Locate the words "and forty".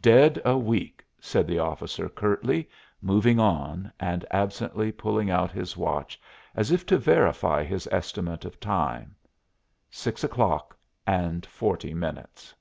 11.06-11.92